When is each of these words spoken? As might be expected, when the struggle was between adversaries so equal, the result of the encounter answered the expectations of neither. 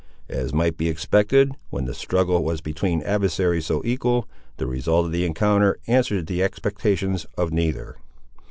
As 0.29 0.51
might 0.51 0.77
be 0.77 0.89
expected, 0.89 1.51
when 1.69 1.85
the 1.85 1.93
struggle 1.93 2.43
was 2.43 2.59
between 2.59 3.03
adversaries 3.03 3.67
so 3.67 3.83
equal, 3.85 4.27
the 4.57 4.65
result 4.65 5.05
of 5.05 5.11
the 5.11 5.25
encounter 5.27 5.77
answered 5.85 6.25
the 6.25 6.41
expectations 6.41 7.27
of 7.37 7.51
neither. 7.53 7.97